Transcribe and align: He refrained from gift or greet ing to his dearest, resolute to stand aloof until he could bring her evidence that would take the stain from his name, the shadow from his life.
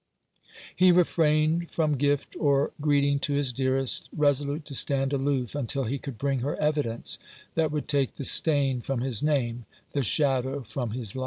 He 0.75 0.91
refrained 0.91 1.69
from 1.69 1.93
gift 1.95 2.35
or 2.39 2.71
greet 2.81 3.03
ing 3.05 3.19
to 3.19 3.33
his 3.33 3.53
dearest, 3.53 4.09
resolute 4.11 4.65
to 4.65 4.73
stand 4.73 5.13
aloof 5.13 5.53
until 5.53 5.83
he 5.83 5.99
could 5.99 6.17
bring 6.17 6.39
her 6.39 6.59
evidence 6.59 7.19
that 7.53 7.71
would 7.71 7.87
take 7.87 8.15
the 8.15 8.23
stain 8.23 8.81
from 8.81 9.01
his 9.01 9.21
name, 9.21 9.65
the 9.91 10.01
shadow 10.01 10.63
from 10.63 10.89
his 10.93 11.15
life. 11.15 11.19